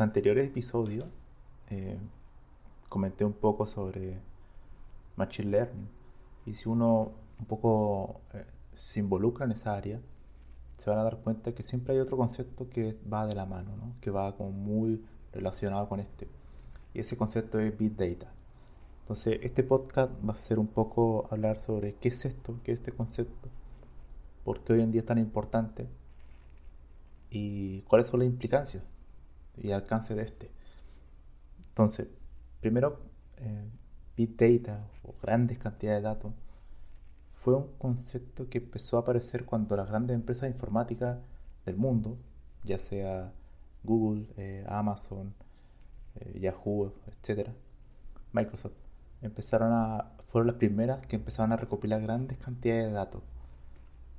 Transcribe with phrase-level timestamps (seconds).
[0.00, 1.06] anteriores episodios
[1.68, 1.98] eh,
[2.88, 4.18] comenté un poco sobre
[5.16, 5.88] Machine Learning
[6.46, 10.00] y si uno un poco eh, se involucra en esa área,
[10.76, 13.76] se van a dar cuenta que siempre hay otro concepto que va de la mano,
[13.76, 13.94] ¿no?
[14.00, 16.28] que va como muy relacionado con este.
[16.94, 18.32] Y ese concepto es Big Data.
[19.02, 22.80] Entonces, este podcast va a ser un poco hablar sobre qué es esto, qué es
[22.80, 23.48] este concepto,
[24.44, 25.88] por qué hoy en día es tan importante
[27.30, 28.82] y cuáles son las implicancias
[29.56, 30.50] y alcance de este.
[31.68, 32.08] Entonces,
[32.60, 33.00] primero,
[33.38, 33.68] eh,
[34.16, 36.32] Big Data o grandes cantidades de datos
[37.32, 41.18] fue un concepto que empezó a aparecer cuando las grandes empresas informáticas
[41.64, 42.18] del mundo,
[42.64, 43.32] ya sea
[43.82, 45.34] Google, eh, Amazon,
[46.16, 47.54] eh, Yahoo, etcétera,
[48.32, 48.74] Microsoft,
[49.22, 53.22] empezaron a fueron las primeras que empezaron a recopilar grandes cantidades de datos.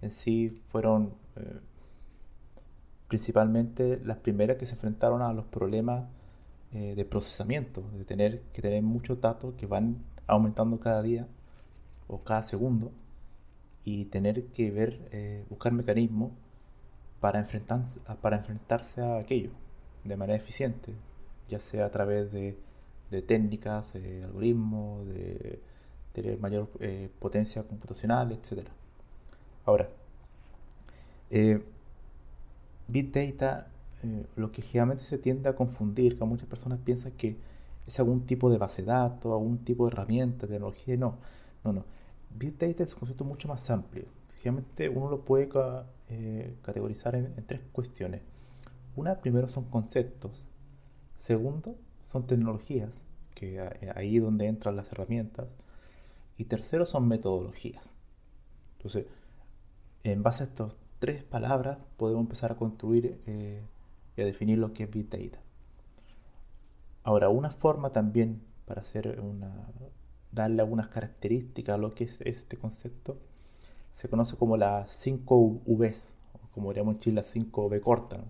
[0.01, 1.13] En sí fueron
[3.11, 6.05] principalmente las primeras que se enfrentaron a los problemas
[6.72, 11.27] eh, de procesamiento, de tener que tener muchos datos que van aumentando cada día
[12.07, 12.94] o cada segundo
[13.83, 16.31] y tener que ver, eh, buscar mecanismos
[17.19, 19.49] para enfrentarse, para enfrentarse a aquello
[20.05, 20.93] de manera eficiente,
[21.49, 22.55] ya sea a través de,
[23.28, 25.59] técnicas, de algoritmos, de
[26.13, 28.69] tener mayor eh, potencia computacional, etc.
[29.66, 29.89] Ahora,
[32.87, 33.67] Big Data,
[34.03, 37.37] eh, lo que generalmente se tiende a confundir, que muchas personas piensan que
[37.85, 41.17] es algún tipo de base de datos, algún tipo de herramienta, tecnología, no,
[41.63, 41.85] no, no.
[42.29, 44.05] Big Data es un concepto mucho más amplio.
[44.35, 45.49] Generalmente uno lo puede
[46.09, 48.21] eh, categorizar en, tres cuestiones.
[48.95, 50.49] Una, primero son conceptos.
[51.17, 53.03] Segundo, son tecnologías,
[53.35, 55.47] que eh, ahí donde entran las herramientas.
[56.37, 57.93] Y tercero, son metodologías.
[58.77, 59.05] Entonces,
[60.03, 63.63] en base a estos tres palabras podemos empezar a construir eh,
[64.16, 65.39] y a definir lo que es Big Data.
[67.03, 69.67] Ahora, una forma también para hacer una,
[70.31, 73.17] darle algunas características a lo que es este concepto
[73.91, 76.17] se conoce como las 5 Vs,
[76.53, 78.23] como diríamos en Chile, las 5 V corta,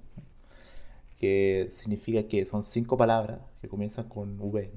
[1.18, 4.72] que significa que son cinco palabras que comienzan con V.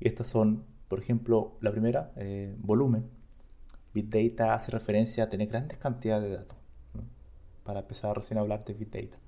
[0.00, 3.04] Y estas son, por ejemplo, la primera, eh, volumen.
[3.92, 6.65] Big Data hace referencia a tener grandes cantidades de datos
[7.66, 9.18] para empezar recién a hablar de Big Data.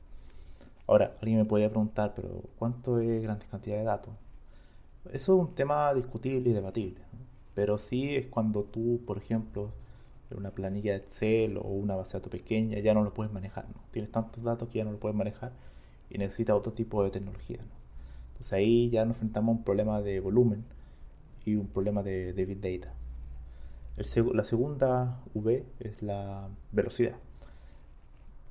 [0.86, 4.14] Ahora, alguien me podría preguntar, pero ¿cuánto es grandes cantidades de datos?
[5.12, 7.00] Eso es un tema discutible y debatible,
[7.54, 9.72] pero sí es cuando tú, por ejemplo,
[10.30, 13.66] una planilla de Excel o una base de datos pequeña ya no lo puedes manejar,
[13.90, 15.52] tienes tantos datos que ya no lo puedes manejar
[16.10, 17.58] y necesitas otro tipo de tecnología.
[18.28, 20.64] Entonces ahí ya nos enfrentamos a un problema de volumen
[21.44, 22.94] y un problema de, Big Data.
[24.32, 27.16] la segunda V es la velocidad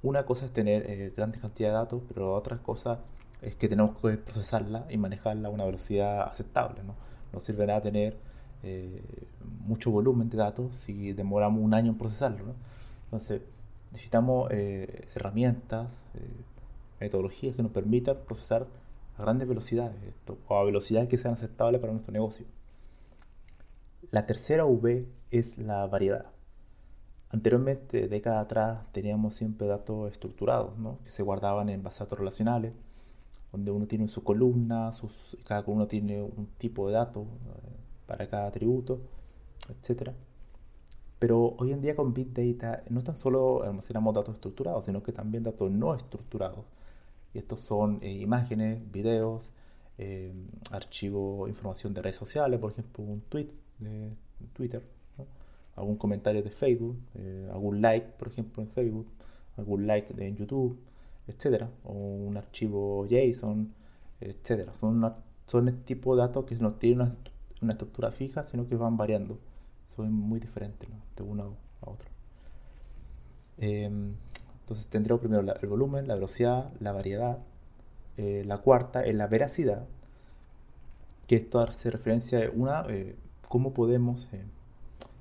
[0.04, 3.00] una cosa es tener eh, grandes cantidades de datos, pero otra cosa
[3.42, 6.84] es que tenemos que procesarla y manejarla a una velocidad aceptable.
[6.84, 6.96] No,
[7.34, 8.18] no sirve nada tener
[8.64, 9.02] eh,
[9.66, 12.56] mucho volumen de datos si demoramos un año en procesarlo.
[13.06, 13.42] Entonces,
[13.92, 16.02] necesitamos eh, herramientas,
[17.00, 18.68] metodologías que nos permitan procesar
[19.18, 19.96] a grandes velocidades
[20.48, 22.46] o a velocidades que sean aceptables para nuestro negocio.
[24.12, 26.37] La tercera V es la variedad.
[27.30, 31.00] Anteriormente, décadas atrás, teníamos siempre datos estructurados, ¿no?
[31.04, 32.74] que se guardaban en bases datos relacionales,
[33.52, 38.30] donde uno tiene su columna, sus, cada columna tiene un tipo de datos eh, para
[38.30, 39.02] cada atributo,
[39.70, 40.12] etc.
[41.20, 45.12] Pero hoy en día con Big Data no tan solo almacenamos datos estructurados, sino que
[45.12, 46.66] también datos no estructurados.
[47.34, 49.52] Y estos son eh, imágenes, videos,
[49.98, 50.32] eh,
[50.72, 53.48] archivo, información de redes sociales, por ejemplo, un tweet
[53.80, 54.14] de
[54.54, 54.84] Twitter,
[55.78, 59.08] algún comentario de Facebook, eh, algún like, por ejemplo, en Facebook,
[59.58, 60.78] algún like en YouTube,
[61.28, 63.74] etcétera, o un archivo JSON,
[64.20, 64.74] etcétera.
[64.74, 65.14] Son,
[65.46, 67.16] son el tipo de datos que no tienen
[67.62, 69.40] una, estructura fija, sino que van variando.
[69.96, 72.10] Son muy diferentes de uno a otro.
[73.58, 74.14] Em,
[74.62, 77.40] entonces tendremos primero el volumen, la velocidad, la variedad,
[78.18, 79.86] eh, la cuarta es la veracidad,
[81.28, 83.16] que esto hace referencia a una, eh,
[83.48, 84.44] cómo podemos eh,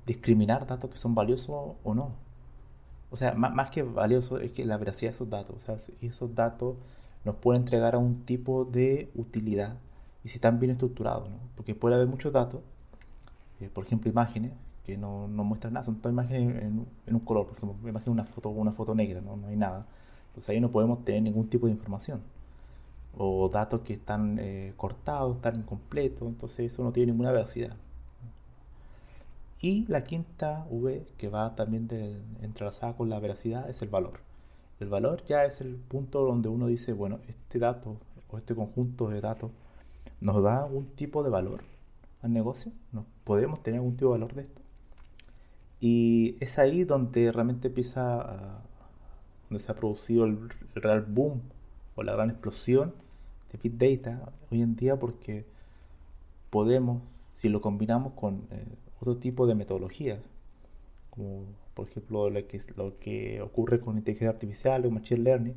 [0.07, 2.11] discriminar datos que son valiosos o no.
[3.11, 6.35] O sea, más, que valioso es que la veracidad de esos datos, o sea, esos
[6.35, 6.75] datos
[7.23, 9.77] nos pueden entregar a un tipo de utilidad
[10.23, 11.37] y si están bien estructurados, ¿no?
[11.55, 12.61] Porque puede haber muchos datos,
[13.73, 14.51] por ejemplo, imágenes
[14.85, 18.25] que no, no, muestran nada, son todas imágenes en, un color, por ejemplo, imagen una
[18.25, 19.35] foto, una foto negra, ¿no?
[19.37, 19.85] no hay nada.
[20.29, 22.21] Entonces ahí no podemos tener ningún tipo de información
[23.17, 27.75] o datos que están eh, cortados, están incompletos, entonces eso no tiene ninguna veracidad.
[29.59, 34.19] Y la quinta V, que va también de, entrelazada con la veracidad, es el valor.
[34.79, 37.97] El valor ya es el punto donde uno dice, bueno, este dato
[38.29, 39.51] o este conjunto de datos
[40.21, 41.61] nos da algún tipo de valor
[42.21, 43.05] al negocio, ¿No?
[43.23, 44.61] podemos tener algún tipo de valor de esto.
[45.79, 48.61] Y es ahí donde realmente empieza a,
[49.49, 51.41] donde se ha producido el real boom
[51.95, 52.93] o la gran explosión
[53.51, 55.45] de Big Data hoy en día porque
[56.49, 57.01] podemos,
[57.33, 58.65] si lo combinamos con eh,
[58.99, 60.19] otro tipo de metodologías,
[61.09, 65.55] como por ejemplo lo que, lo que ocurre con inteligencia artificial o machine learning,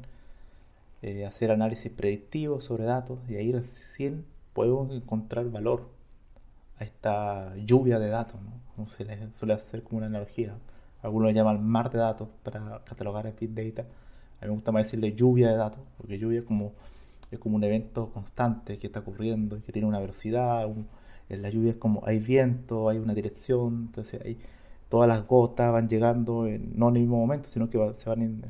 [1.02, 5.88] eh, hacer análisis predictivo sobre datos y ahí recién podemos encontrar valor
[6.78, 8.52] a esta lluvia de datos, ¿no?
[8.75, 10.56] como se le suele hacer como una analogía.
[11.02, 13.88] Algunos le llaman mar de datos para catalogar a Big Data.
[14.40, 16.72] A mí me gusta más decirle lluvia de datos, porque lluvia es como
[17.31, 20.69] es como un evento constante que está ocurriendo y que tiene una velocidad.
[21.31, 24.38] En la lluvia es como hay viento, hay una dirección, entonces hay,
[24.88, 28.43] todas las gotas van llegando no en el mismo momento, sino que se van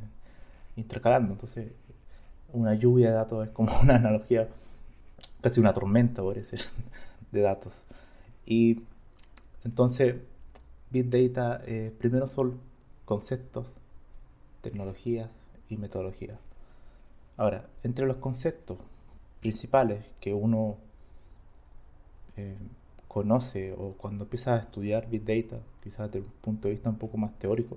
[0.76, 1.32] intercalando.
[1.32, 1.72] Entonces,
[2.52, 4.48] una lluvia de datos es como una analogía,
[5.42, 6.60] casi una tormenta, por decir,
[7.32, 7.84] de datos.
[8.46, 8.82] Y
[9.64, 10.16] entonces,
[10.90, 12.58] Big Data eh, primero son
[13.04, 13.76] conceptos,
[14.62, 15.30] tecnologías
[15.68, 16.38] y metodologías.
[17.36, 18.78] Ahora, entre los conceptos
[19.40, 20.78] principales que uno
[22.40, 22.56] eh,
[23.08, 26.98] conoce o cuando empieza a estudiar Big Data, quizás desde un punto de vista un
[26.98, 27.76] poco más teórico,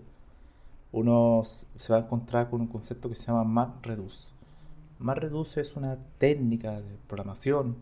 [0.92, 4.28] uno se va a encontrar con un concepto que se llama MapReduce.
[5.00, 7.78] MapReduce es una técnica de programación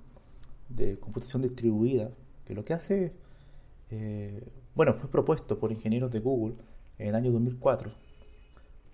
[0.70, 2.10] de computación distribuida
[2.46, 3.14] que lo que hace,
[3.90, 6.56] eh, bueno, fue propuesto por ingenieros de Google
[6.98, 7.92] en el año 2004.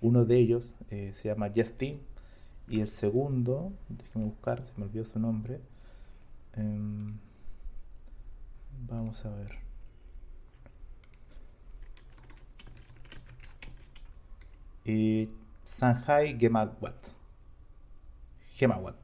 [0.01, 2.01] Uno de ellos eh, se llama Justin
[2.67, 5.59] y el segundo, déjenme buscar, se me olvidó su nombre.
[6.53, 7.19] Em,
[8.85, 9.57] vamos a ver.
[14.85, 15.29] Y
[15.63, 16.95] Sanjay Gemawat.
[18.53, 18.95] Gemawat.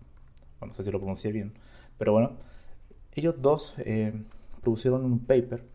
[0.60, 1.54] Bueno, no sé si lo pronuncié bien.
[1.98, 2.38] Pero bueno,
[3.14, 4.14] ellos dos eh,
[4.62, 5.66] produjeron un paper.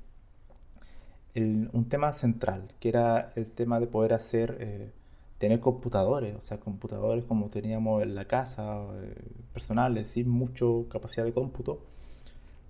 [1.37, 4.93] un tema central, que era el tema de poder hacer eh,
[5.39, 9.15] tener computadores, o sea, computadores como teníamos en la casa, eh,
[9.53, 11.81] personales, sin mucha capacidad de cómputo,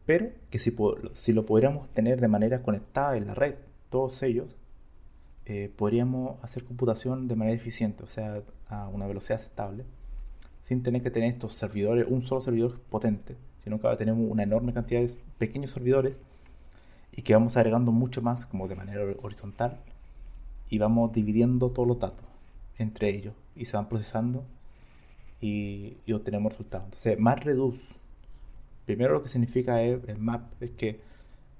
[0.08, 0.74] pero que si,
[1.12, 3.56] si lo pudiéramos tener de manera conectada en la red,
[3.90, 4.56] todos ellos,
[5.44, 9.84] eh, podríamos hacer computación de manera eficiente, o sea, a una velocidad estable,
[10.62, 14.44] sin tener que tener estos servidores, un solo servidor potente, sino que ahora tenemos una
[14.44, 16.22] enorme cantidad de pequeños servidores
[17.12, 19.78] y que vamos agregando mucho más como de manera horizontal
[20.70, 22.24] y vamos dividiendo todos los datos
[22.78, 24.42] entre ellos y se van procesando
[25.42, 26.86] y, obtenemos resultados.
[26.86, 27.97] Entonces, MapReduce,
[28.88, 31.00] primero lo que significa es, el map es que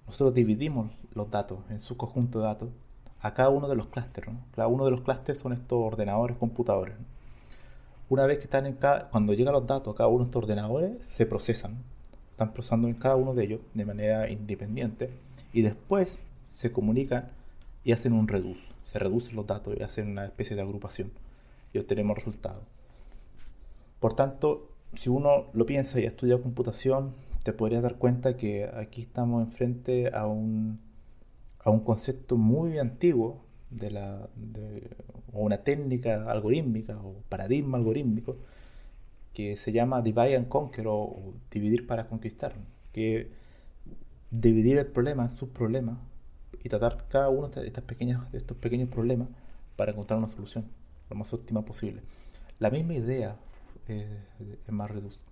[0.07, 2.71] nosotros dividimos los datos en su conjunto de datos
[3.21, 4.35] a cada uno de los clústeres.
[4.57, 6.95] Cada uno de los clústeres son estos ordenadores, computadores.
[8.09, 10.43] Una vez que están en cada, cuando llegan los datos a cada uno de estos
[10.43, 11.77] ordenadores, se procesan.
[12.31, 15.11] Están procesando en cada uno de ellos de manera independiente
[15.53, 16.19] y después
[16.49, 17.29] se comunican
[17.85, 21.13] y hacen un reduce se reducen los datos y hacen una especie de agrupación
[21.75, 22.63] y obtenemos resultados.
[24.01, 28.65] Por tanto, si uno lo piensa y ha estudiado computación, te podrías dar cuenta que
[28.67, 30.81] aquí estamos enfrente a un,
[31.61, 34.29] a un concepto muy antiguo de la,
[35.33, 38.37] o una técnica algorítmica o paradigma algorítmico
[39.35, 42.55] que se llama Divide and Conquer o, dividir para conquistar,
[42.93, 43.31] que
[44.31, 45.99] dividir el problema en subproblemas
[46.63, 49.29] y tratar cada uno de, estas pequeñas, de estos pequeños problemas
[49.77, 50.67] para encontrar una solución
[51.09, 52.03] lo más óptima posible.
[52.59, 53.37] La misma idea
[53.89, 54.25] eh,
[54.67, 55.23] es más reducida.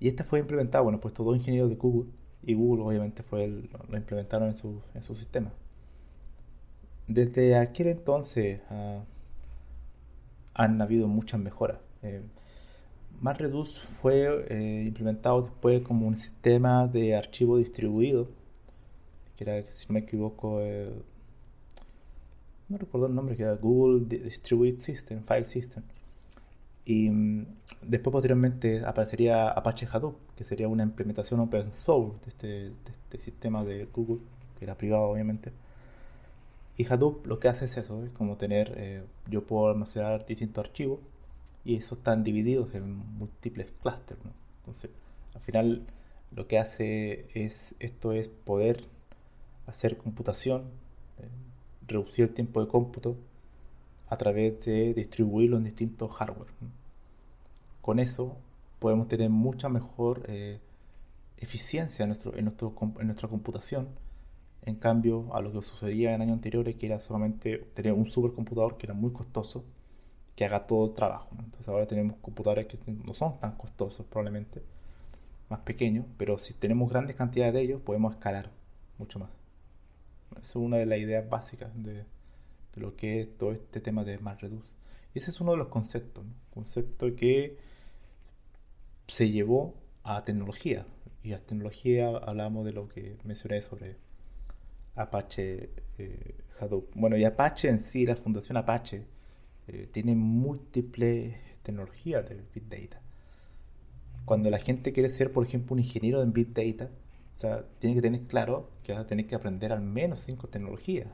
[0.00, 2.10] Y esta fue implementada, bueno, pues todos ingenieros de Google,
[2.42, 5.52] y Google obviamente fue el, lo implementaron en su, en su sistema.
[7.08, 9.02] Desde aquel entonces ah,
[10.54, 11.78] han habido muchas mejoras.
[12.02, 12.22] Eh,
[13.20, 18.28] MapReduce fue eh, implementado después como un sistema de archivo distribuido,
[19.36, 20.92] que era, si no me equivoco, eh,
[22.68, 25.82] no recuerdo el nombre, que era Google Distributed System, File System.
[26.88, 27.46] Y mm,
[27.82, 33.18] después posteriormente aparecería Apache Hadoop, que sería una implementación open source de este, de este
[33.18, 34.20] sistema de Google,
[34.58, 35.52] que era privado obviamente.
[36.78, 40.64] Y Hadoop lo que hace es eso, es como tener, eh, yo puedo almacenar distintos
[40.64, 41.00] archivos
[41.62, 44.22] y esos están divididos en múltiples clústeres.
[44.60, 44.90] Entonces,
[45.34, 45.82] al final
[46.34, 48.86] lo que hace es, esto es poder
[49.66, 50.62] hacer computación,
[51.18, 51.28] eh,
[51.86, 53.14] reducir el tiempo de cómputo
[54.08, 56.48] a través de distribuirlo en distintos hardware.
[57.88, 58.36] Con eso
[58.80, 60.60] podemos tener mucha mejor eh,
[61.38, 63.88] eficiencia en, nuestro, en, nuestro, en nuestra computación.
[64.60, 68.76] En cambio, a lo que sucedía en años anteriores, que era solamente tener un supercomputador
[68.76, 69.64] que era muy costoso,
[70.36, 71.30] que haga todo el trabajo.
[71.38, 74.60] Entonces ahora tenemos computadores que no son tan costosos probablemente,
[75.48, 78.50] más pequeños, pero si tenemos grandes cantidades de ellos podemos escalar
[78.98, 79.30] mucho más.
[80.32, 82.04] Esa es una de las ideas básicas de,
[82.74, 84.74] lo que es todo este tema de MapReduce.
[85.14, 87.66] Y ese es uno de los conceptos, concepto que
[89.08, 89.74] se llevó
[90.04, 90.86] a tecnología.
[91.22, 93.96] Y a tecnología hablamos de lo que mencioné sobre
[94.94, 96.94] Apache eh, Hadoop.
[96.94, 99.06] Bueno, y Apache en sí, la fundación Apache,
[99.66, 103.02] eh, tiene múltiples tecnologías de Big Data.
[104.24, 106.90] Cuando la gente quiere ser, por ejemplo, un ingeniero en Big Data,
[107.34, 110.48] o sea, tiene que tener claro que va a tener que aprender al menos cinco
[110.48, 111.08] tecnologías,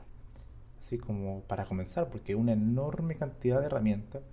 [0.79, 4.23] así como para comenzar, porque es una enorme cantidad de herramientas.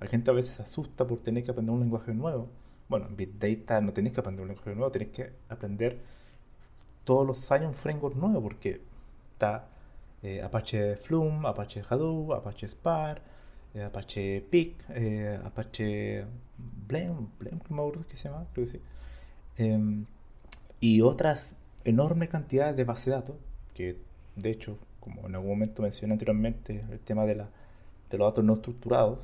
[0.00, 2.48] La gente a veces se asusta por tener que aprender un lenguaje nuevo.
[2.90, 6.00] Bueno, en Big Data no tenés que aprender un lenguaje nuevo, tenés que aprender
[7.04, 8.80] todos los años un framework nuevo, porque
[9.32, 9.68] está
[10.24, 13.22] eh, Apache Flume, Apache Hadoop, Apache Spark,
[13.86, 16.24] Apache PIC, eh, Apache
[16.88, 17.60] Blame, Blame,
[18.08, 18.80] qué se llama, creo que sí.
[19.56, 20.04] Em,
[20.80, 23.36] y otras enormes cantidades de base de datos,
[23.72, 23.98] que
[24.34, 27.50] de hecho, como en algún momento mencioné anteriormente, el tema de, la,
[28.10, 29.20] de los datos no estructurados,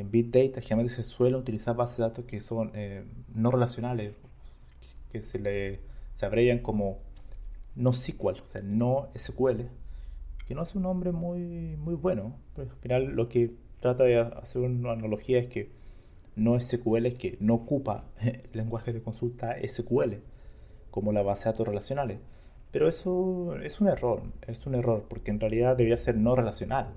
[0.00, 3.04] en Big Data generalmente se suele utilizar bases de datos que son eh,
[3.34, 4.14] no relacionales,
[5.10, 5.80] que se le
[6.12, 6.98] se abrevian como
[7.76, 9.62] no SQL, o sea, no SQL,
[10.46, 12.36] que no es un nombre muy, muy bueno.
[12.54, 15.70] Pero al final lo que trata de hacer una analogía es que
[16.36, 20.16] no SQL es que no ocupa el lenguaje de consulta SQL
[20.90, 22.18] como la base de datos relacionales.
[22.72, 26.94] Pero eso es un error, es un error, porque en realidad debería ser no relacional.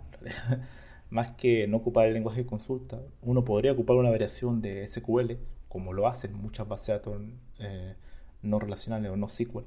[1.13, 5.34] Más que no ocupar el lenguaje de consulta, uno podría ocupar una variación de SQL,
[5.70, 7.22] como lo hacen muchas bases de datos
[7.60, 7.93] eh,
[8.41, 9.63] no relacionales o no SQL.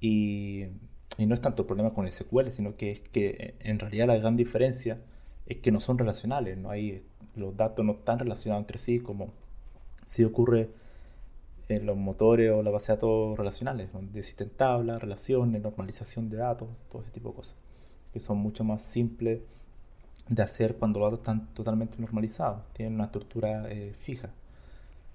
[0.00, 0.64] Y,
[1.18, 4.16] y, no es tanto el problema con SQL, sino que es que en realidad la
[4.16, 4.98] gran diferencia
[5.44, 7.04] es que no son relacionales, no hay,
[7.36, 9.34] los datos no están relacionados entre sí como
[10.06, 10.70] si ocurre
[11.68, 16.38] en los motores o la base de datos relacionales, donde existen tablas, relaciones, normalización de
[16.38, 17.56] datos, todo ese tipo de cosas,
[18.10, 19.40] que son mucho más simples
[20.28, 24.30] de hacer cuando los datos están totalmente normalizados, tienen una estructura eh, fija.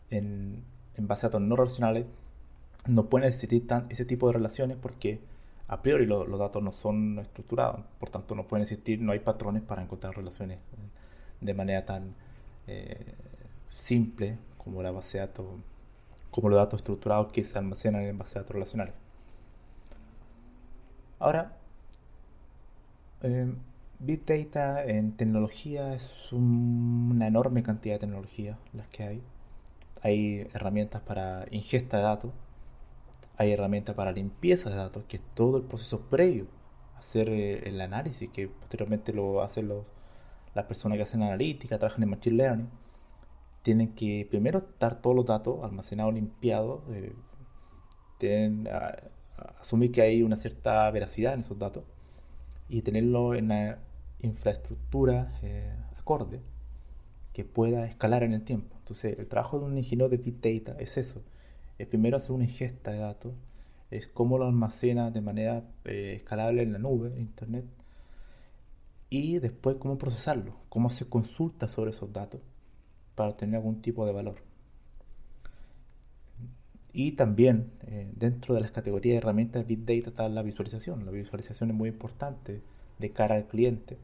[0.09, 0.63] En,
[0.95, 2.05] en, base a datos no relacionales
[2.87, 5.21] no pueden existir tan, ese tipo de relaciones porque
[5.67, 9.63] a priori los datos no son estructurados, por tanto no pueden existir, no hay patrones
[9.63, 10.59] para encontrar relaciones
[11.39, 12.15] de manera tan
[12.67, 13.15] eh,
[13.69, 15.45] simple como la base de datos
[16.31, 18.95] como los datos estructurados que se almacenan en bases de datos relacionales.
[21.19, 21.55] Ahora,
[23.21, 23.53] eh,
[24.05, 29.23] Big Data en tecnología es una enorme cantidad de tecnología las que hay.
[30.01, 32.31] Hay herramientas para ingesta de datos,
[33.37, 36.47] hay herramientas para limpieza de datos, que es todo el proceso previo
[36.97, 39.85] hacer eh, el análisis, que posteriormente lo hacen los,
[40.53, 42.69] las personas que hacen analítica, trabajan en Machine Learning
[43.63, 47.15] tienen que primero estar todos los datos almacenados, limpiados, eh,
[49.59, 51.83] asumir que hay una cierta veracidad en esos datos
[52.69, 53.79] y tenerlo en la
[54.23, 56.41] infraestructura eh, acorde
[57.33, 58.75] que pueda escalar en el tiempo.
[58.79, 61.21] Entonces, el trabajo de un ingeniero de Big Data es eso.
[61.77, 63.33] Es primero hacer una ingesta de datos,
[63.91, 67.65] es cómo lo almacena de manera eh, escalable en la nube, en Internet,
[69.09, 72.41] y después cómo procesarlo, cómo se consulta sobre esos datos
[73.15, 74.37] para tener algún tipo de valor.
[76.93, 81.05] Y también eh, dentro de las categorías de herramientas de Big Data está la visualización.
[81.05, 82.61] La visualización es muy importante
[82.99, 83.97] de cara al cliente.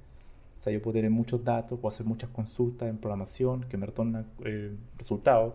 [0.59, 3.85] O sea, yo puedo tener muchos datos, puedo hacer muchas consultas en programación que me
[3.85, 5.53] retornan eh, resultados,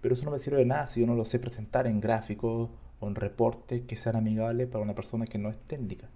[0.00, 2.70] pero eso no me sirve de nada si yo no lo sé presentar en gráficos
[2.98, 6.08] o en reportes que sean amigables para una persona que no es técnica.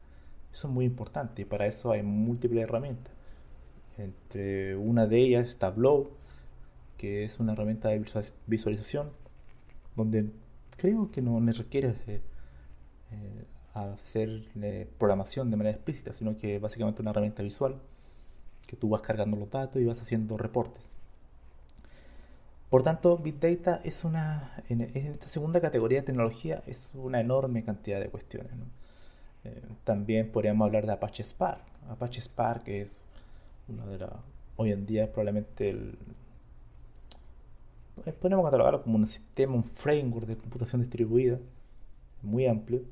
[0.52, 3.14] Eso es muy importante y para eso hay múltiples herramientas.
[3.96, 6.10] Entre una de ellas es Tableau,
[6.96, 8.04] que es una herramienta de
[8.46, 9.10] visualización
[9.94, 10.30] donde
[10.76, 12.20] creo que no me requiere eh,
[13.74, 17.80] hacer eh, programación de manera explícita, sino que básicamente una herramienta visual
[18.68, 20.88] que tú vas cargando los datos y vas haciendo reportes.
[22.70, 27.64] Por tanto, Big Data es una, en, esta segunda categoría de tecnología, es una enorme
[27.64, 28.52] cantidad de cuestiones.
[29.44, 31.62] Eh, también podríamos hablar de Apache Spark.
[31.88, 33.00] Apache Spark es
[33.66, 34.10] una de las,
[34.56, 35.98] hoy en día probablemente el,
[38.06, 41.38] eh, podemos catalogarlo como un sistema, un framework de computación distribuida
[42.22, 42.82] muy amplio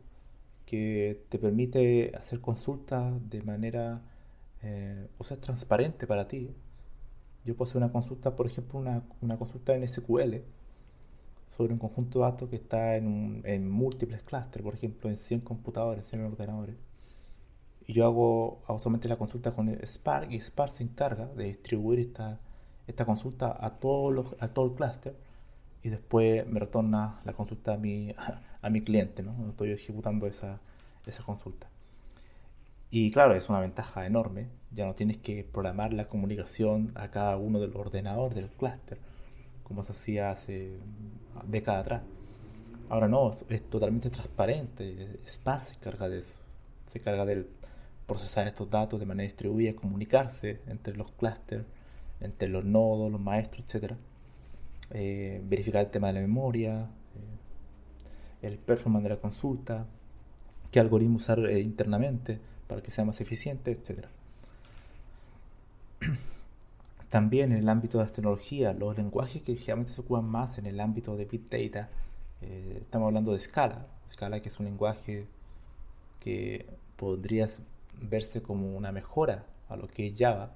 [0.65, 4.03] que te permite hacer consultas de manera,
[4.67, 6.51] eh, o sea, transparente para ti.
[7.45, 10.43] Yo puedo hacer una consulta, por ejemplo, una, una consulta en SQL
[11.49, 15.41] sobre un conjunto de datos que está en, en múltiples clústeres, por ejemplo, en 100
[15.43, 16.77] computadores, 100 ordenadores.
[17.87, 22.41] Y yo hago, solamente la consulta con Spark y Spark se encarga de distribuir esta,
[22.89, 25.17] esta consulta a, todos los, a todo el clúster
[25.85, 28.13] y después me retorna la consulta a mi,
[28.63, 29.51] a mi cliente, ¿no?
[29.51, 30.61] Estoy ejecutando esa,
[31.07, 31.69] esa consulta.
[32.91, 34.49] Y claro, es una ventaja enorme.
[34.73, 38.99] Ya no tienes que programar la comunicación a cada uno de los ordenadores del clúster,
[39.65, 40.79] como se hacía hace
[41.47, 42.03] décadas atrás.
[42.89, 45.19] Ahora no, es totalmente transparente.
[45.27, 46.39] Spark se encarga de eso.
[46.91, 47.47] Se encarga de
[48.07, 51.65] procesar estos datos de manera distribuida, comunicarse entre los clústeres
[52.21, 53.93] entre los nodos, los maestros, etc.
[54.91, 56.89] Eh, verificar el tema de la memoria,
[58.43, 59.87] eh, el performance de la consulta,
[60.71, 64.07] qué algoritmo usar eh, internamente para que sea más eficiente, etc.
[67.11, 70.67] También en el ámbito de las tecnologías, los lenguajes que generalmente se ocupan más en
[70.67, 71.89] el ámbito de Big Data,
[72.81, 73.87] estamos hablando de Scala.
[74.09, 75.27] Scala que es un lenguaje
[76.21, 77.47] que podría
[78.01, 80.53] verse como una mejora a lo que es Java,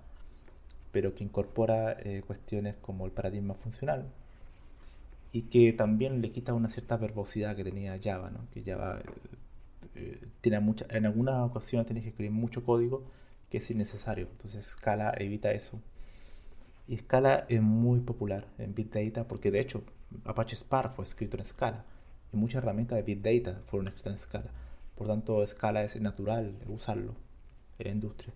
[0.93, 4.07] pero que incorpora eh, cuestiones como el paradigma funcional
[5.33, 8.41] y que también le quita una cierta verbosidad que tenía Java, ¿no?
[8.53, 9.01] que Java
[9.95, 13.05] eh, tiene mucha, en algunas ocasiones tienes que escribir mucho código
[13.51, 15.81] que es innecesario, entonces Scala evita eso.
[16.87, 19.83] Y Scala es muy popular en Big Data porque de hecho
[20.25, 21.85] Apache Spark fue escrito en Scala
[22.33, 24.51] y muchas herramientas de Big Data fueron escritas en Scala.
[24.97, 27.15] Por tanto, Scala es natural usarlo
[27.79, 28.35] en la industria.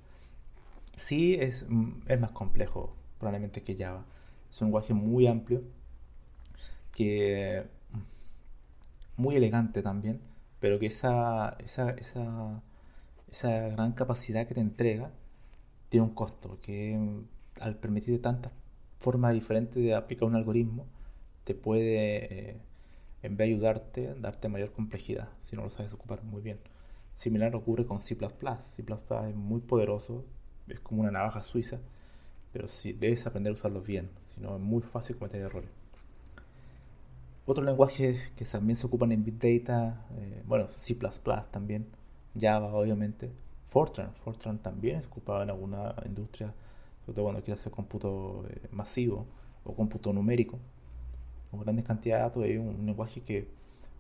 [0.97, 4.05] Sí es, mm, es más complejo probablemente que Java.
[4.51, 5.63] Es un lenguaje muy amplio,
[6.93, 10.21] que mm, muy elegante también,
[10.65, 12.63] pero que esa, esa, esa,
[13.29, 15.11] esa gran capacidad que te entrega
[15.91, 16.99] tiene un costo, que
[17.61, 18.55] al permitir tantas
[18.99, 20.87] formas diferentes de aplicar un algoritmo,
[21.45, 22.57] te puede, eh,
[23.23, 26.61] en vez de ayudarte, darte mayor complejidad, si no lo sabes ocupar muy bien.
[27.15, 28.17] Similar ocurre con C++.
[28.17, 28.85] C++
[29.29, 30.25] es muy poderoso,
[30.67, 31.81] es como una navaja suiza,
[32.55, 35.84] pero si debes aprender a usarlos bien, si no es muy fácil cometer errores.
[37.47, 40.97] Otros lenguajes que también se ocupan en Big Data, eh, bueno, C++
[41.51, 41.87] también,
[42.39, 43.31] Java obviamente,
[43.69, 46.55] Fortran, Fortran también es ocupado en alguna industria,
[47.03, 49.27] sobre todo cuando quieres hacer cómputo eh, masivo
[49.63, 50.59] o cómputo numérico,
[51.51, 53.49] con grandes cantidades de datos, es un, lenguaje que,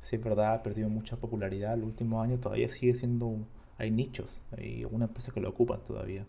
[0.00, 3.37] si es verdad, ha perdido mucha popularidad en los últimos años, todavía sigue siendo,
[3.76, 6.24] hay nichos, hay algunas empresas que lo ocupan todavía.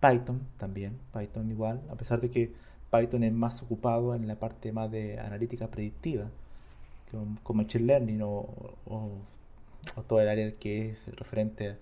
[0.00, 2.52] Python también, Python igual, a pesar de que
[2.90, 6.30] Python es más ocupado en la parte más de analítica predictiva,
[7.10, 8.48] con, Machine Learning o,
[8.86, 9.12] o,
[10.06, 11.76] todo el área que es referente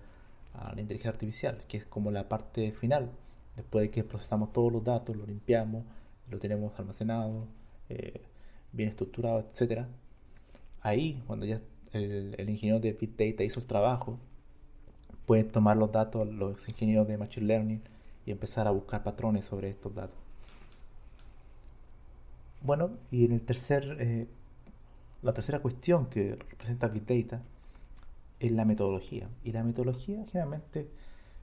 [0.53, 3.11] a la inteligencia artificial, que es como la parte final,
[3.55, 5.83] después de que procesamos todos los datos, lo limpiamos,
[6.29, 7.47] lo tenemos almacenado,
[7.89, 8.21] eh,
[8.71, 9.85] bien estructurado, etc.
[10.81, 11.61] Ahí, cuando ya
[11.93, 14.19] el, el ingeniero de Big Data hizo el trabajo,
[15.25, 17.81] puede tomar los datos, los ingenieros de Machine Learning,
[18.25, 20.28] y empezar a buscar patrones sobre estos datos.
[22.61, 24.27] Bueno, y en el tercer, eh,
[25.21, 27.41] la tercera cuestión que representa Big Data
[28.39, 29.29] es la metodología.
[29.43, 30.89] Y la metodología generalmente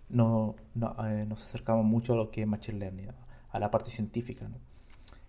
[0.08, 0.56] no,
[1.04, 3.08] eh, nos acercamos mucho a lo que es Machine Learning,
[3.50, 4.48] a la parte científica.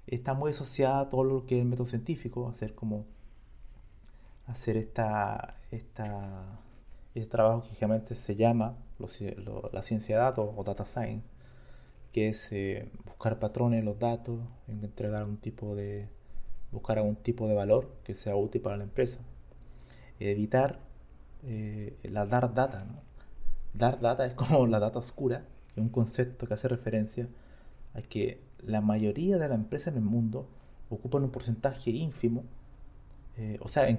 [0.07, 3.05] Está muy asociada a todo lo que es el método científico, hacer como
[4.45, 6.59] hacer esta, esta,
[7.13, 8.77] este trabajo que generalmente se llama
[9.71, 11.36] la ciencia de datos o data science
[12.17, 16.07] que es eh, buscar patrones en los datos, entregar un tipo de,
[16.71, 19.19] buscar algún tipo de valor que sea útil para la empresa.
[20.19, 20.79] Evitar
[21.43, 22.85] eh, la dark data.
[22.85, 23.01] ¿no?
[23.75, 27.27] Dark data es como la data oscura, que es un concepto que hace referencia
[27.93, 30.49] a que la mayoría de las empresas en el mundo
[30.89, 32.45] ocupan un porcentaje ínfimo,
[33.37, 33.95] eh, o sea,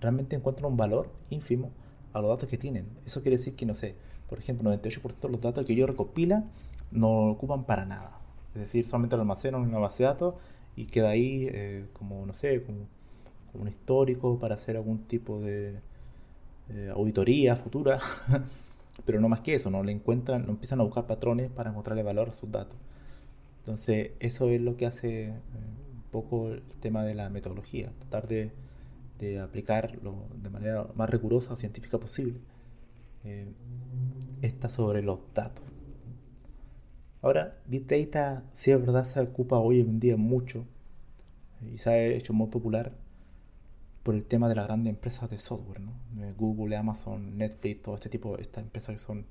[0.00, 1.72] realmente encuentran un valor ínfimo
[2.14, 2.86] a los datos que tienen.
[3.04, 3.96] Eso quiere decir que, no sé,
[4.30, 6.50] por ejemplo, 98% de los datos que ellos recopilan
[6.90, 8.18] no lo ocupan para nada.
[8.54, 10.34] Es decir, solamente lo almacenan en una base de datos
[10.76, 12.86] y queda ahí eh, como, no sé, como,
[13.54, 15.80] un histórico para hacer algún tipo de
[16.94, 17.98] auditoría futura.
[19.04, 22.02] Pero no más que eso, no le encuentran, no empiezan a buscar patrones para encontrarle
[22.02, 22.76] valor a sus datos.
[23.60, 25.32] Entonces, eso es lo que hace eh,
[25.94, 28.50] un poco el tema de la metodología, tratar de,
[29.18, 32.40] de aplicarlo de manera más rigurosa, científica posible,
[33.24, 33.46] eh,
[34.42, 35.64] está sobre los datos.
[37.20, 40.64] Ahora, Big Data, si es verdad, se ocupa hoy en día mucho
[41.72, 42.92] y se ha hecho muy popular
[44.04, 45.92] por el tema de las grandes empresas de software, ¿no?
[46.22, 49.26] Eh, Google, Amazon, Netflix, todo este tipo, de estas empresas que son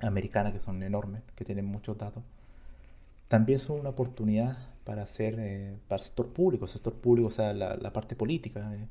[0.00, 2.22] americanas, que son enormes, que tienen muchos datos,
[3.28, 7.52] también son una oportunidad para hacer, eh, para el sector público, sector público, o sea,
[7.54, 8.88] la, parte política, eh,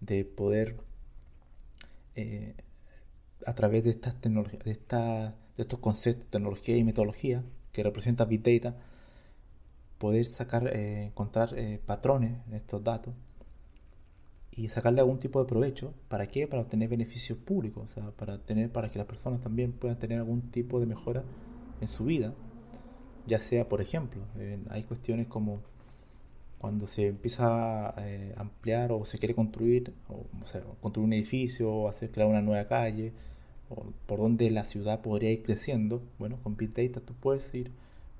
[0.00, 0.76] de poder,
[3.46, 8.24] a través de estas tecnologías, de, esta, de estos conceptos, tecnología y metodología que representa
[8.24, 8.76] Big Data,
[9.98, 11.54] poder sacar, encontrar
[11.86, 13.14] patrones en estos datos
[14.56, 15.94] y sacarle algún tipo de provecho.
[16.08, 16.46] ¿Para qué?
[16.46, 20.18] Para obtener beneficios públicos, o sea, para, tener, para que las personas también puedan tener
[20.18, 21.24] algún tipo de mejora
[21.80, 22.34] en su vida.
[23.26, 24.22] Ya sea, por ejemplo,
[24.68, 25.60] hay cuestiones como
[26.58, 31.70] cuando se empieza a eh, ampliar o se quiere construir, o, sea, construir un edificio,
[31.70, 33.12] o hacer crear una nueva calle,
[34.06, 37.70] por donde la ciudad podría ir creciendo, bueno, con Big Data tú puedes ir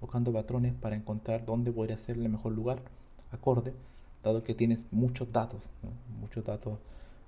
[0.00, 2.82] buscando patrones para encontrar dónde podría ser el mejor lugar
[3.30, 3.72] acorde
[4.24, 5.70] dado que tienes muchos datos,
[6.20, 6.78] muchos datos,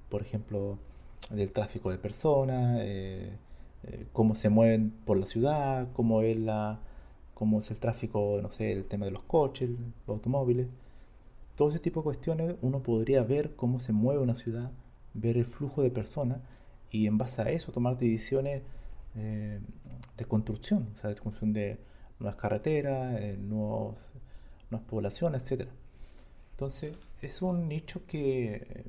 [0.08, 0.78] por ejemplo,
[1.30, 3.32] del tráfico de personas, eh,
[3.84, 6.80] eh, cómo se mueven por la ciudad, cómo es, la,
[7.34, 10.68] cómo es el tráfico, no sé, el tema de los coches, los automóviles.
[11.54, 14.70] Todo ese tipo de cuestiones uno podría ver cómo se mueve una ciudad,
[15.14, 16.38] ver el flujo de personas
[16.96, 18.62] y en base a eso tomar decisiones
[19.16, 19.60] eh,
[20.16, 21.78] de construcción, o sea, de construcción de
[22.18, 24.12] nuevas carreteras, nuevos,
[24.70, 25.70] nuevas poblaciones, etcétera.
[26.52, 28.84] Entonces, es un nicho que,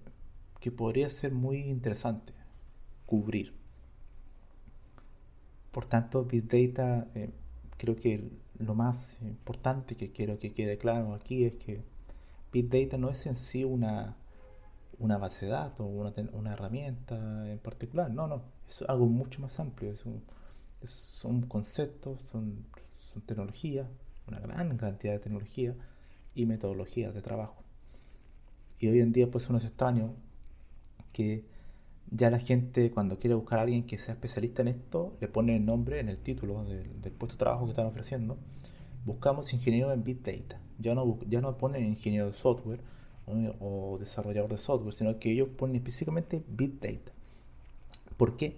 [0.59, 2.33] que podría ser muy interesante
[3.05, 3.53] cubrir.
[5.71, 7.29] Por tanto, Big Data, eh,
[7.77, 11.83] creo que lo más importante que quiero que quede claro aquí es que
[12.51, 14.15] Big Data no es en sí una,
[14.99, 19.59] una base de datos, una, una herramienta en particular, no, no, es algo mucho más
[19.59, 20.23] amplio, es un,
[20.83, 23.87] son conceptos, son, son tecnologías,
[24.27, 25.75] una gran cantidad de tecnología
[26.35, 27.63] y metodologías de trabajo.
[28.79, 30.13] Y hoy en día pues uno es extraño
[31.13, 31.45] que
[32.11, 35.55] ya la gente cuando quiere buscar a alguien que sea especialista en esto, le pone
[35.55, 38.37] el nombre en el título del, puesto de trabajo que están ofreciendo.
[39.05, 40.59] Buscamos ingeniero en Big Data.
[40.79, 42.79] Ya no, ya no ponen ingeniero de software
[43.27, 47.11] o, desarrollador de software, sino que ellos ponen específicamente Big Data.
[48.15, 48.55] ¿Por qué?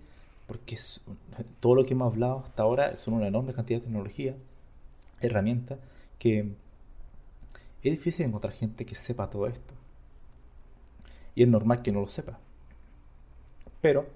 [0.47, 0.77] Porque
[1.59, 4.35] todo lo que hemos hablado hasta ahora son una enorme cantidad de tecnología,
[5.21, 5.79] herramientas,
[6.17, 6.39] que
[7.81, 9.73] es difícil encontrar gente que sepa todo esto.
[11.35, 12.39] Y es normal que no lo sepa.
[13.81, 14.07] Pero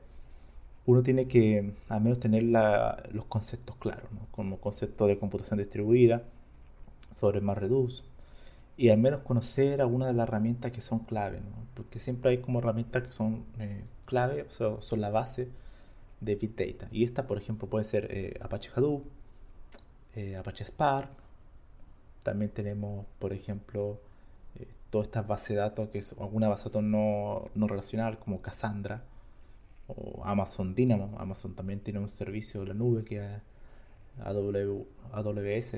[0.85, 6.23] uno tiene que al menos tener los conceptos claros, como concepto de computación distribuida,
[7.09, 8.03] sobre MapReduce,
[8.75, 11.41] y al menos conocer algunas de las herramientas que son clave,
[11.75, 15.49] porque siempre hay como herramientas que son eh, clave, o sea, son la base
[16.21, 16.87] de Big Data.
[16.91, 19.03] Y esta, por ejemplo, puede ser eh, Apache Hadoop,
[20.15, 21.09] eh, Apache Spark,
[22.23, 23.99] también tenemos, por ejemplo,
[24.89, 28.41] todas estas bases de datos, que es alguna base de datos no, no relacional, como
[28.41, 29.03] Cassandra
[29.87, 31.17] o Amazon Dynamo.
[31.19, 33.41] Amazon también tiene un servicio de la nube que es
[34.23, 35.77] AWS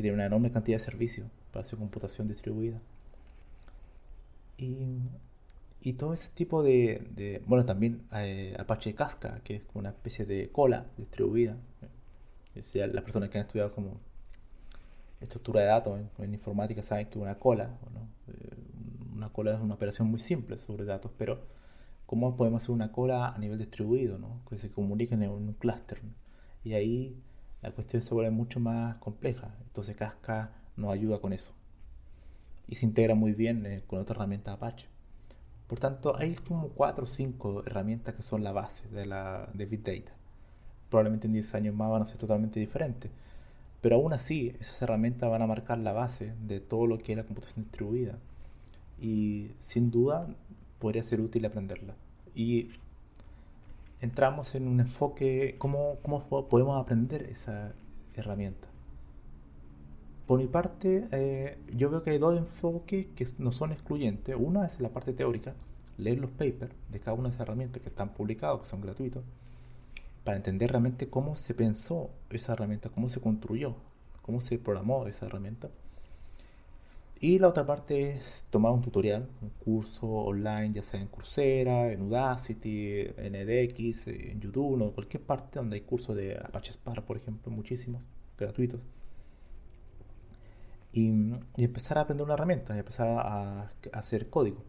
[0.00, 2.80] que tiene una enorme cantidad de servicios para hacer computación distribuida.
[4.56, 4.98] Y,
[5.82, 10.50] y todo ese tipo de, bueno, también eh, Apache Casca, que es una especie de
[10.50, 11.56] cola distribuida.
[12.54, 14.00] Es las personas que han estudiado como
[15.20, 17.78] estructura de datos en, informática saben que una cola,
[18.28, 18.56] eh,
[19.14, 21.40] una cola es una operación muy simple sobre datos, pero
[22.06, 24.40] ¿cómo podemos hacer una cola a nivel distribuido, ¿no?
[24.48, 26.00] que se comuniquen en un clúster?
[26.64, 27.22] Y ahí
[27.62, 29.54] la cuestión se vuelve mucho más compleja.
[29.66, 31.54] Entonces Casca nos ayuda con eso.
[32.66, 34.86] Y se integra muy bien eh, con otra herramienta Apache.
[35.66, 39.66] Por tanto, hay como cuatro o cinco herramientas que son la base de, la, de
[39.66, 40.12] Big Data.
[40.88, 43.10] probablemente en 10 años más van a ser totalmente diferentes.
[43.80, 47.18] Pero aún así, esas herramientas van a marcar la base de todo lo que es
[47.18, 48.18] la computación distribuida.
[49.00, 50.28] Y sin duda
[50.78, 51.94] podría ser útil aprenderla.
[52.34, 52.70] Y
[54.00, 57.72] entramos en un enfoque, ¿cómo, cómo podemos aprender esa
[58.14, 58.68] herramienta?
[60.26, 64.36] Por mi parte, eh, yo veo que hay dos enfoques que no son excluyentes.
[64.38, 65.54] Una es la parte teórica,
[65.98, 69.24] leer los papers de cada una de esas herramientas que están publicados, que son gratuitos,
[70.22, 73.74] para entender realmente cómo se pensó esa herramienta, cómo se construyó,
[74.22, 75.68] cómo se programó esa herramienta.
[77.20, 81.92] Y la otra parte es tomar un tutorial, un curso online, ya sea en Coursera,
[81.92, 87.04] en Udacity, en edX, en YouTube, o cualquier parte donde hay cursos de Apache Spark,
[87.04, 88.80] por ejemplo, muchísimos, gratuitos
[90.92, 91.08] y,
[91.56, 94.64] empezar a aprender una herramienta, y empezar a, hacer código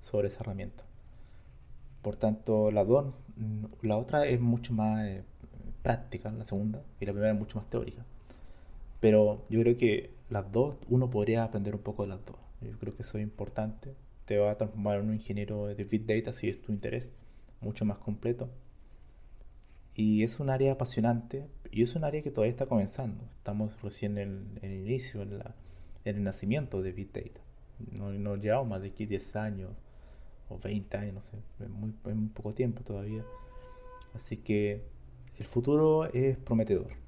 [0.00, 0.84] sobre esa herramienta.
[2.02, 5.24] Por tanto, la, mm, la otra es mucho más eh,
[5.82, 8.04] práctica, la segunda, y la primera es mucho más teórica.
[9.04, 12.38] Pero yo creo que las dos, uno podría aprender un poco de las dos.
[12.62, 13.94] Yo creo que eso es importante.
[14.24, 17.12] Te va a transformar en un ingeniero de Big Data si es tu interés,
[17.60, 18.48] mucho más completo.
[19.94, 23.22] Y es un área apasionante y es un área que todavía está comenzando.
[23.36, 25.54] Estamos recién en, en el inicio, en la,
[26.06, 27.42] el nacimiento de Big Data.
[27.98, 29.70] No, no llevamos más de aquí 10 años
[30.48, 33.22] o 20 años, no sé, es muy, muy poco tiempo todavía.
[34.14, 34.80] Así que
[35.36, 37.03] el futuro es prometedor.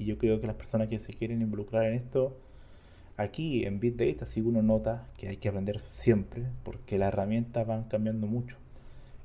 [0.00, 2.34] Y yo creo que las personas que se quieren involucrar en esto,
[3.18, 7.66] aquí en Big Data, sí uno nota que hay que aprender siempre, porque las herramientas
[7.66, 8.56] van cambiando mucho.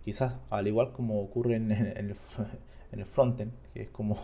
[0.03, 4.17] Quizás, al igual como ocurre en, el, en el frontend, que es como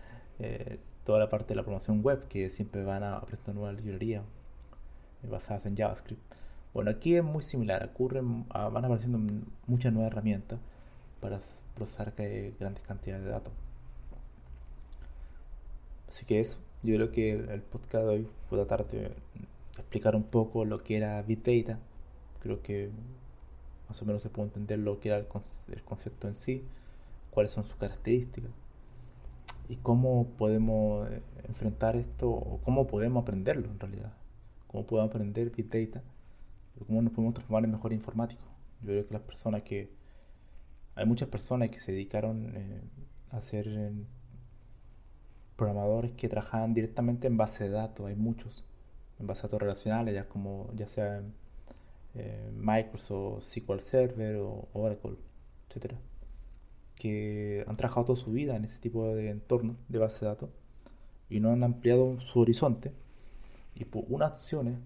[0.40, 4.24] eh, toda la parte de la programación web, que siempre van a prestar nuevas librerías
[5.22, 6.20] basadas en JavaScript.
[6.74, 9.20] Bueno, aquí es muy similar, ocurren, ah, van apareciendo
[9.68, 10.58] muchas nuevas herramientas
[11.20, 11.38] para
[11.76, 12.12] procesar
[12.58, 13.61] grandes cantidades de datos.
[16.12, 19.14] Así que eso, yo creo que el podcast de hoy fue tratar de
[19.78, 21.80] explicar un poco lo que era Big Data.
[22.40, 22.90] Creo que
[23.88, 26.64] más o menos se puede entender lo que era el, concepto en sí,
[27.30, 28.50] cuáles son sus características
[29.70, 34.12] y cómo podemos eh, enfrentar esto o cómo podemos aprenderlo en realidad
[34.72, 36.02] cómo podemos aprender Big Data,
[36.86, 38.44] cómo nos podemos transformar en mejor informático.
[38.80, 39.90] Yo creo que las personas que...
[40.94, 42.82] Hay muchas personas que se dedicaron eh,
[43.30, 43.92] a ser eh,
[45.56, 48.64] programadores que trabajaban directamente en base de datos, hay muchos,
[49.18, 51.22] en base de datos relacionales, ya, como, ya sea
[52.14, 55.16] eh, Microsoft, SQL Server o Oracle,
[55.68, 55.96] etcétera,
[56.96, 60.50] que han trabajado toda su vida en ese tipo de entorno de base de datos
[61.30, 62.92] y no han ampliado su horizonte.
[63.74, 64.82] Y una opción,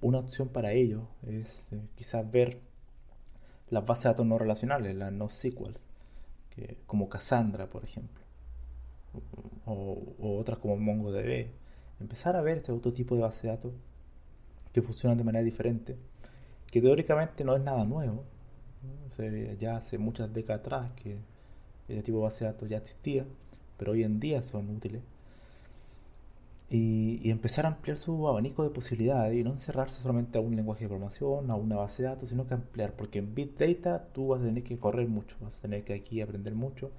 [0.00, 2.60] una opción para ello es eh, quizás ver
[3.70, 5.86] las bases de datos no relacionales, las no SQLs,
[6.86, 8.24] como Cassandra, por ejemplo,
[9.66, 11.48] o, otras como MongoDB.
[12.00, 13.72] Empezar a ver este otro tipo de bases de datos
[14.72, 15.96] que funcionan de manera diferente,
[16.70, 18.24] que teóricamente no es nada nuevo.
[19.58, 21.18] ya hace muchas décadas atrás que
[21.88, 23.26] este tipo de base de datos ya existía,
[23.76, 25.02] pero hoy en día son útiles
[26.70, 30.84] y, empezar a ampliar su abanico de posibilidades y no encerrarse solamente a un lenguaje
[30.84, 34.28] de programación, a una base de datos, sino que ampliar, porque en Big Data tú
[34.28, 36.90] vas a tener que correr mucho, vas a tener que aquí aprender mucho,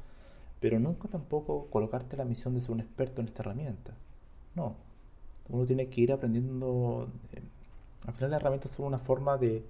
[0.59, 3.93] pero nunca tampoco colocarte la misión de ser un experto en esta herramienta.
[4.55, 4.75] No,
[5.49, 7.41] uno tiene que ir aprendiendo, eh,
[8.07, 9.63] al final las herramientas son una forma de,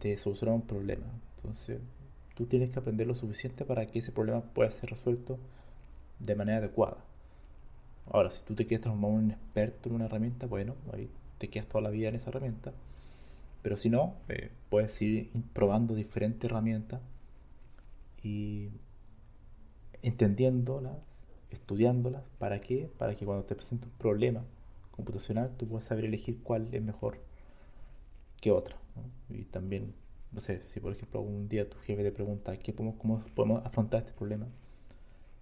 [0.00, 1.80] de solucionar un problema, entonces
[2.34, 5.38] tú tienes que aprender lo suficiente para que ese problema pueda ser resuelto
[6.18, 6.98] de manera adecuada.
[8.10, 11.48] Ahora, si tú te quieres transformar en un experto en una herramienta, bueno, ahí te
[11.48, 12.72] quedas toda la vida en esa herramienta.
[13.62, 17.00] Pero si no, eh, puedes ir probando diferentes herramientas
[18.22, 18.70] y
[20.06, 20.96] entendiéndolas,
[21.50, 22.22] estudiándolas.
[22.38, 22.90] ¿Para qué?
[22.98, 24.44] Para que cuando te presente un problema
[24.92, 27.18] computacional tú puedas saber elegir cuál es mejor
[28.40, 28.76] que otra.
[29.28, 29.94] Y también,
[30.32, 33.66] no sé, si por ejemplo un día tu jefe te pregunta ¿qué podemos, cómo podemos
[33.66, 34.46] afrontar este problema,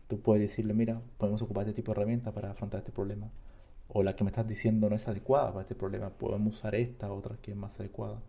[0.08, 3.30] tú puedes decirle, mira, podemos ocupar este tipo de herramienta para afrontar este problema.
[3.88, 7.12] O la que me estás diciendo no es adecuada para este problema, podemos usar esta,
[7.12, 8.20] otra que es más adecuada.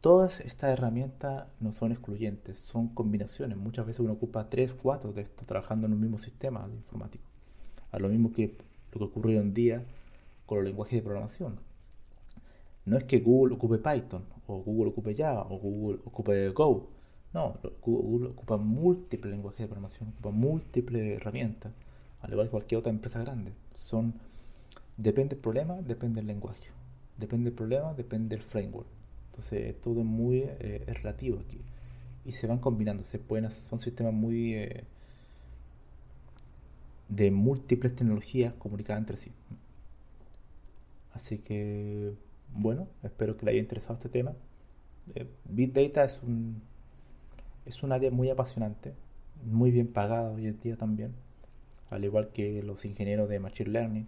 [0.00, 3.56] Todas estas herramientas no son excluyentes, son combinaciones.
[3.56, 7.24] Muchas veces uno ocupa tres, cuatro de esto trabajando en un mismo sistema informático.
[7.90, 8.56] A lo mismo que
[8.92, 9.84] lo que ocurre hoy en día
[10.46, 11.58] con los lenguajes de programación.
[12.84, 16.88] No es que Google ocupe Python, o Google ocupe Java, o Google ocupe Go.
[17.32, 21.72] No, Google ocupa múltiples lenguajes de programación, ocupa múltiples herramientas,
[22.20, 23.52] al igual que cualquier otra empresa grande.
[23.76, 24.14] Son,
[24.96, 26.70] depende del problema, depende del lenguaje.
[27.18, 28.95] Depende del problema, depende del framework.
[29.36, 31.60] Entonces, todo es muy eh, relativo aquí.
[32.24, 34.84] Y se van combinando, se pueden, son sistemas muy, eh,
[37.10, 39.32] de múltiples tecnologías comunicadas entre sí.
[41.12, 42.14] Así que,
[42.54, 44.32] bueno, espero que le haya interesado este tema.
[45.14, 46.62] Eh, Big Data es un,
[47.66, 48.94] es un área muy apasionante,
[49.44, 51.12] muy bien pagada hoy en día también,
[51.90, 54.06] al igual que los ingenieros de Machine Learning.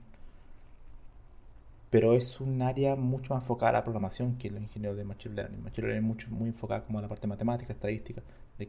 [1.91, 5.35] Pero es un área mucho más enfocada a la programación que los ingenieros de Machine
[5.35, 5.63] Learning.
[5.63, 8.23] Machine Learning es mucho, muy enfocada como a la parte matemática, estadística,
[8.59, 8.69] de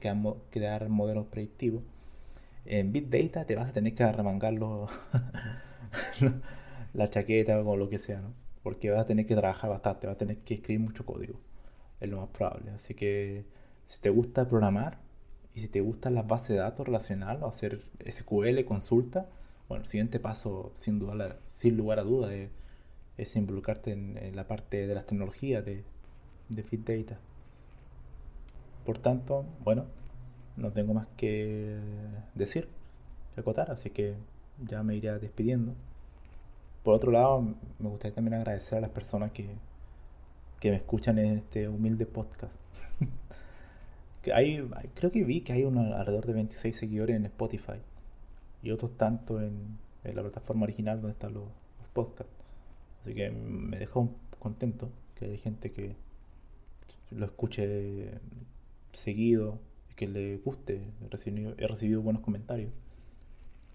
[0.50, 1.84] crear, modelos predictivos.
[2.66, 4.54] En Big Data te vas a tener que arremangar
[6.94, 8.34] la chaqueta o lo que sea, ¿no?
[8.64, 11.40] Porque vas a tener que trabajar bastante, vas a tener que escribir mucho código,
[12.00, 12.72] es lo más probable.
[12.72, 13.46] Así que
[13.84, 15.00] si te gusta programar
[15.56, 19.28] y si te gustan las bases de datos relacionales o hacer SQL, consulta,
[19.68, 22.50] bueno, el siguiente paso, sin, duda, sin lugar a duda, es,
[23.36, 25.84] involucrarte en, la parte de las tecnologías de,
[26.50, 27.20] de Data.
[28.86, 29.86] Por tanto, bueno,
[30.58, 31.78] no tengo más que
[32.36, 32.68] decir,
[33.36, 34.16] que acotar, así que
[34.66, 35.74] ya me iré despidiendo.
[36.84, 37.42] Por otro lado,
[37.80, 39.50] me gustaría también agradecer a las personas que,
[40.60, 42.56] que me escuchan en este humilde podcast.
[44.22, 47.80] que hay, creo que vi que hay alrededor de 26 seguidores en Spotify
[48.62, 51.44] y otros tantos en, la plataforma original donde están los,
[51.94, 52.32] podcasts.
[53.02, 54.00] Así que me deja
[54.40, 55.96] contento que hay gente que
[57.12, 58.12] lo escuche
[58.94, 59.60] seguido
[60.00, 60.82] que le guste.
[61.02, 62.72] He recibido, buenos comentarios.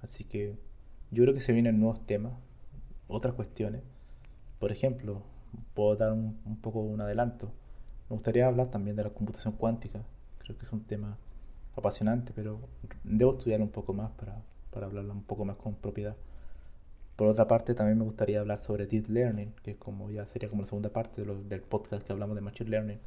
[0.01, 0.57] Así que
[1.11, 2.33] yo creo que se vienen nuevos temas
[3.09, 3.83] otras cuestiones.
[4.59, 5.23] Por ejemplo,
[5.75, 7.53] puedo dar un, poco un adelanto.
[8.09, 10.01] Me gustaría hablar también de la computación cuántica.
[10.39, 11.19] Creo que es un tema
[11.77, 12.59] apasionante, pero
[13.03, 16.17] debo estudiarlo un poco más para, para hablarlo un poco más con propiedad.
[17.17, 20.63] Por otra parte, también me gustaría hablar sobre Deep Learning, que como ya sería como
[20.63, 22.99] la segunda parte del podcast que hablamos de Machine Learning.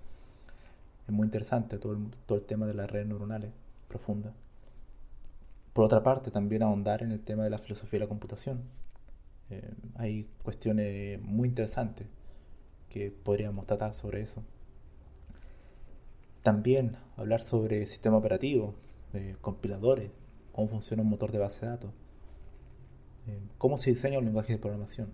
[1.07, 3.51] Es muy interesante todo el, todo el tema de las redes neuronales
[3.87, 4.33] profundas.
[5.73, 8.63] Por otra parte, también ahondar en el tema de la filosofía de la computación,
[9.49, 12.07] eh, hay cuestiones muy interesantes
[12.89, 14.43] que podríamos tratar sobre eso.
[16.43, 18.73] También hablar sobre sistema operativo,
[19.13, 20.11] eh, compiladores,
[20.53, 21.91] cómo funciona un motor de base de datos,
[23.57, 25.09] cómo se diseña un lenguaje de programación.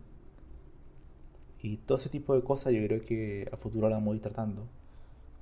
[1.62, 4.22] Y todo ese tipo de cosas yo creo que a futuro la vamos a ir
[4.22, 4.68] tratando.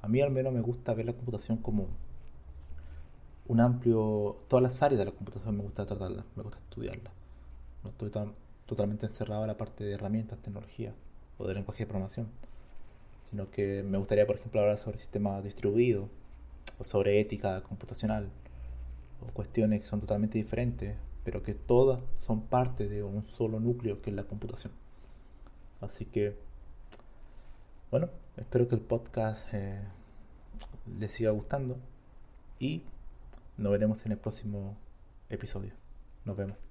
[0.01, 1.88] A mí al menos me gusta ver la computación como
[3.47, 4.38] un amplio...
[4.47, 7.13] Todas las áreas de la computación me gusta tratarlas, me gusta estudiarlas.
[7.84, 8.34] No estoy tan
[8.65, 10.93] totalmente encerrado en la parte de herramientas, tecnología
[11.38, 12.27] o de lenguaje de programación,
[13.29, 16.07] sino que me gustaría, por ejemplo, hablar sobre sistemas distribuidos
[16.77, 18.29] o sobre ética computacional
[19.21, 24.01] o cuestiones que son totalmente diferentes, pero que todas son parte de un solo núcleo
[24.01, 24.73] que es la computación.
[25.79, 26.38] Así que,
[27.89, 29.81] bueno, espero que el podcast eh,
[30.99, 31.77] les siga gustando
[32.60, 32.84] y
[33.57, 34.77] nos veremos en el próximo
[35.29, 35.73] episodio.
[36.25, 36.70] Nos vemos.